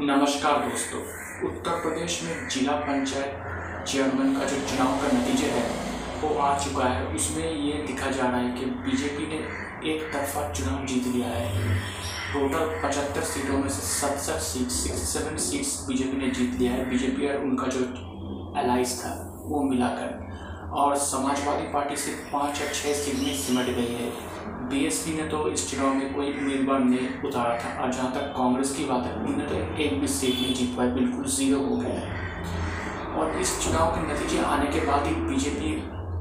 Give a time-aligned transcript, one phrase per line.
[0.00, 1.00] नमस्कार दोस्तों।
[1.48, 5.62] उत्तर प्रदेश में जिला पंचायत चेयरमैन का जो चुनाव का नतीजे है,
[6.20, 9.36] वो आ चुका है। उसमें ये दिखा जा रहा है कि बीजेपी ने
[9.92, 11.74] एक तरफा चुनाव जीत लिया है।
[12.32, 16.90] टोटल पचहत्तर सीटों में से सड़सठ seat sixty seven seats BJP ने जीत लिया है।
[16.90, 17.80] बीजेपी और उनका जो
[18.60, 20.28] एलाइज था, वो मिलाकर।
[20.72, 24.37] और समाजवादी पार्टी से पाँच या छः सीट में सिमट गई है।
[24.70, 28.74] बीएसपी ने तो इस चुनाव में कोई उम्मीदवार नहीं उतारा था। और जहाँ तक कांग्रेस
[28.76, 32.00] की बात है उन्होंने तो एक भी सीट नहीं जीत पाई, बिल्कुल ज़ीरो हो गया
[32.00, 32.16] है।
[33.14, 35.74] और इस चुनाव के नतीजे आने के बाद ही बीजेपी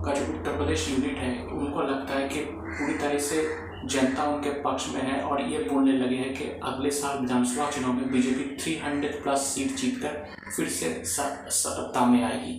[0.05, 3.47] का जो उत्तर प्रदेश यूनिट है, उनको लगता है कि पूरी तरह से
[3.87, 7.93] जनता उनके पक्ष में है और ये बोलने लगे हैं कि अगले साल विधानसभा चुनाव
[7.93, 12.55] में बीजेपी 300 प्लस सीट जीतकर फिर से सत्ता में आएगी।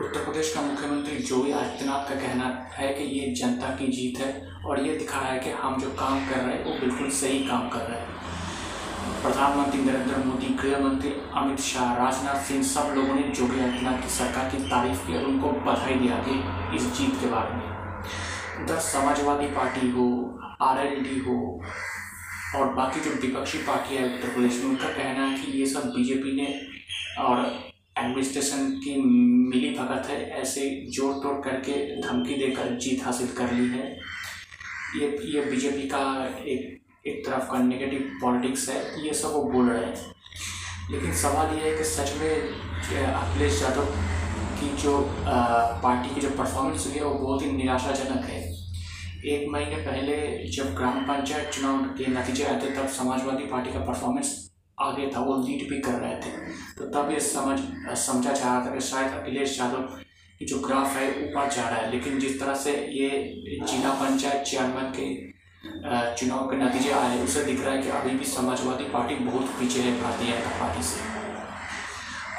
[0.00, 4.30] उत्तर प्रदेश का मुख्यमंत्री योगी आदित्यनाथ का कहना है कि ये जनता की जीत है
[4.64, 7.38] और ये दिखा रहा है कि हम जो काम कर रहे हैं, वो बिल्कुल सही
[7.38, 13.14] काम कर रहे हैं। प्रधानमंत्री नरेंद्र मोदी, गृह मंत्री अमित शाह, राजनाथ सिंह, सब लोगों
[13.14, 17.20] ने योगी आदित्यनाथ की सरकार की तारीफ़ की और उनको बधाई दिया कि इस जीत
[17.20, 20.08] के बारे में। उधर समाजवादी पार्टी हो,
[20.62, 21.38] आरएलडी हो
[22.56, 25.88] और बाकी जो विपक्षी पार्टी है उत्तर प्रदेश में, उनका कहना है कि ये सब
[25.88, 26.54] बीजेपी ने
[27.22, 27.65] और
[28.16, 28.94] एडमिनिस्ट्रेशन की
[29.50, 33.84] मिली भगत है, ऐसे जोड़ तोड़ करके धमकी देकर जीत हासिल कर ली है।
[34.96, 36.00] ये ये बीजेपी का
[36.46, 40.14] एक एक तरफ़ का नेगेटिव पॉलिटिक्स है, ये सब वो बोल रहे हैं।
[40.90, 42.30] लेकिन सवाल ये है कि सच में
[43.04, 43.86] अखिलेश यादव
[44.58, 48.40] की जो पार्टी की जो परफॉर्मेंस हुई है, वो बहुत ही निराशाजनक है।
[49.26, 50.16] एक महीने पहले
[50.56, 54.34] जब ग्राम पंचायत चुनाव के नतीजे आए थे, तब समाजवादी पार्टी का परफॉर्मेंस
[54.78, 56.45] आगे था, वो लीड भी कर रहे थे।
[56.96, 57.58] तब ये समझ,
[57.98, 59.82] समझा जा रहा था कि शायद अखिलेश यादव
[60.38, 63.08] की जो ग्राफ है ऊपर जा रहा है। लेकिन जिस तरह से ये
[63.62, 65.08] जिला पंचायत चेयरमैन के
[66.16, 69.80] चुनाव के नतीजे आए, उसे दिख रहा है कि अभी भी समाजवादी पार्टी बहुत पीछे
[69.80, 71.00] है भारतीय जनता पार्टी से।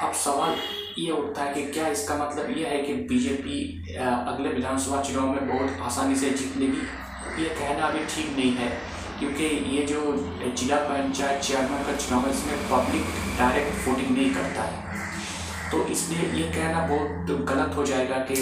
[0.06, 0.56] अब सवाल
[0.98, 3.58] ये उठता है कि क्या इसका मतलब ये है कि बीजेपी
[3.96, 7.42] अगले विधानसभा चुनाव में बहुत आसानी से जीत लेगी?
[7.42, 8.70] ये कहना अभी ठीक नहीं है।
[9.18, 9.44] क्योंकि
[9.76, 10.00] ये जो
[10.56, 13.04] जिला पंचायत चेयरमैन का चुनाव है, इसमें पब्लिक
[13.38, 14.86] डायरेक्ट वोटिंग नहीं करता है।
[15.70, 18.34] तो इसलिए ये कहना बहुत गलत हो जाएगा कि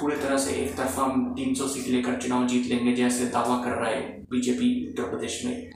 [0.00, 3.56] पूरे तरह से एक तरफा हम तीन सौ सीट लेकर चुनाव जीत लेंगे, जैसे दावा
[3.64, 4.00] कर रहा है
[4.30, 5.70] बीजेपी उत्तर प्रदेश में।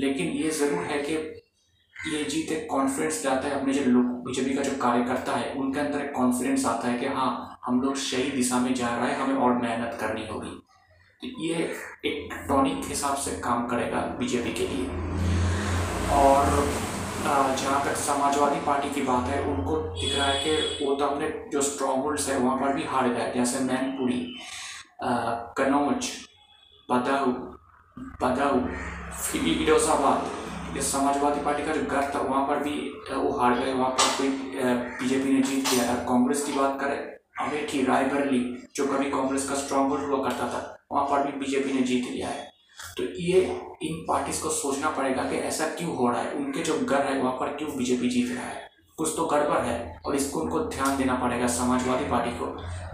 [0.00, 1.14] लेकिन ये ज़रूर है कि
[1.94, 5.80] ये जीत एक कॉन्फिडेंस लाता है, अपने जो लोग बीजेपी का जो कार्यकर्ता है, उनके
[5.80, 9.18] अंदर एक कॉन्फिडेंस आता है कि हाँ हम लोग सही दिशा में जा रहे हैं,
[9.18, 10.60] हमें और मेहनत करनी होगी।
[11.22, 11.54] तो ये
[12.06, 14.84] एक टॉनिक हिसाब से काम करेगा बीजेपी के लिए।
[16.12, 16.46] और
[17.56, 21.28] जहाँ तक समाजवादी पार्टी की बात है, उनको दिख रहा है कि वो तो अपने
[21.52, 24.20] जो स्ट्रॉन्ग होल्ड्स है, वहाँ पर भी हार गए। जैसे मैनपुरी
[25.58, 26.10] कनौज
[26.88, 27.32] बदाऊ
[28.22, 28.60] बदाऊ
[29.20, 32.76] फिरोजाबाद ये समाजवादी पार्टी का जो घर था, वहाँ पर भी
[33.12, 34.28] वो हार गए। वहाँ पर कोई
[34.98, 36.98] बीजेपी ने जीत लिया कांग्रेस की बात करें,
[37.40, 38.44] अमेठी, रायबरेली,
[38.74, 42.10] जो कभी कांग्रेस का स्ट्रॉन्ग होल्ड हुआ करता था वहाँ पर भी बीजेपी ने जीत
[42.10, 42.52] लिया है।
[42.96, 43.40] तो ये
[43.82, 46.32] इन पार्टीज़ को सोचना पड़ेगा कि ऐसा क्यों हो रहा है?
[46.32, 48.70] उनके जो घर है, वहाँ पर क्यों बीजेपी जीत रहा है?
[48.98, 52.46] कुछ तो गड़बड़ है और इसको उनको ध्यान देना पड़ेगा समाजवादी पार्टी को।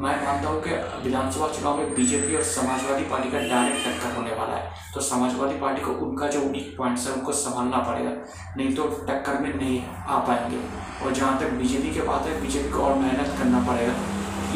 [0.02, 0.70] मैं मानता हूँ कि
[1.04, 5.60] विधानसभा चुनाव में बीजेपी और समाजवादी पार्टी का डायरेक्ट टक्कर होने वाला है। तो समाजवादी
[5.60, 8.10] पार्टी को उनका जो वीक पॉइंट्स है, उनको संभालना पड़ेगा।
[8.56, 10.60] नहीं तो टक्कर में नहीं आ पाएँगे।
[11.04, 13.94] और जहाँ तक बीजेपी की बात है बीजेपी को और मेहनत करना पड़ेगा।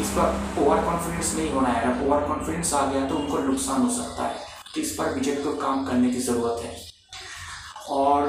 [0.01, 3.81] इस पर ओवर कॉन्फिडेंस नहीं होना है। अगर ओवर कॉन्फिडेंस आ गया तो उनको नुकसान
[3.81, 4.35] हो सकता है।
[4.73, 6.75] तो इस पर बीजेपी को काम करने की ज़रूरत है।
[7.89, 8.27] और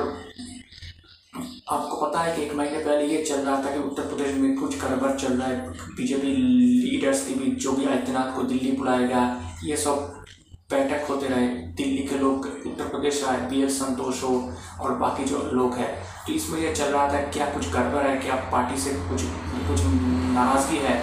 [1.72, 4.56] आपको पता है कि एक महीने पहले ये चल रहा था कि उत्तर प्रदेश में
[4.56, 9.06] कुछ गड़बड़ चल रहा है। बीजेपी लीडर्स के बीच जो भी आदित्यनाथ को दिल्ली बुलाया
[9.06, 9.22] गया,
[9.64, 10.24] ये सब
[10.70, 11.46] बैठक होते रहे।
[11.78, 14.34] दिल्ली के लोग, उत्तर प्रदेश आए बी एस संतोष हो
[14.80, 15.92] और बाकी जो लोग हैं
[16.26, 19.22] तो इसमें यह चल रहा था क्या कुछ गड़बड़ है, क्या पार्टी से कुछ
[19.68, 19.80] कुछ
[20.34, 21.00] नाराज़गी है।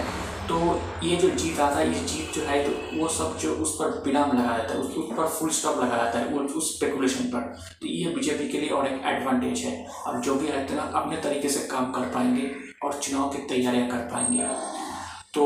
[0.50, 0.60] तो
[1.04, 4.02] ये जो जीत आता है ये जीत जो है तो वो सब जो उस पर
[4.06, 7.42] विराम लगा जाता है उस पर फुल स्टॉप लगा जाता है उस स्पेकुलेशन पर।
[7.82, 11.18] तो ये बीजेपी के लिए और एक एडवांटेज है। अब जो भी रहते ना, अपने
[11.18, 12.50] तरीके से काम कर पाएँगे
[12.84, 14.48] और चुनाव की तैयारियाँ कर पाएँगे।
[15.34, 15.46] तो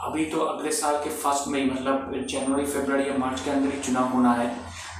[0.00, 3.80] अभी तो अगले साल के फ़र्स्ट में मतलब जनवरी फरवरी या मार्च के अंदर ही
[3.80, 4.48] चुनाव होना है।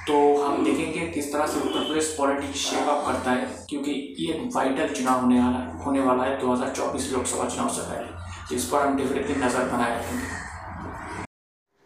[0.07, 4.33] तो हम देखेंगे किस तरह से Uttar Pradesh politics shape up करता है, क्योंकि ये
[4.55, 8.97] वाइटल चुनाव होने वाला होने वाला है 2024 लोकसभा चुनाव से पहले। जिस पर हम
[8.97, 10.25] डेफिनेटली नज़र बनाए रखेंगे।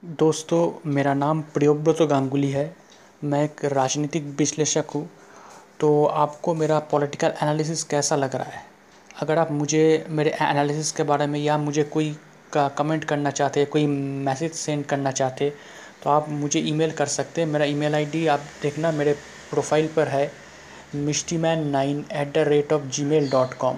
[0.03, 2.75] दोस्तों, मेरा नाम प्रियोव्रत गांगुली है।
[3.23, 5.09] मैं एक राजनीतिक विश्लेषक हूँ।
[5.79, 8.65] तो आपको मेरा पॉलिटिकल एनालिसिस कैसा लग रहा है?
[9.21, 12.15] अगर आप मुझे, मेरे एनालिसिस के बारे में या मुझे कोई
[12.53, 15.53] का कमेंट करना चाहते, कोई मैसेज सेंड करना चाहते
[16.03, 19.13] तो आप मुझे ईमेल कर सकते हैं। मेरा ईमेल आईडी आप देखना मेरे
[19.49, 20.31] प्रोफ़ाइल पर है
[20.95, 23.77] Mishti man nine eight the rate of G mail dot com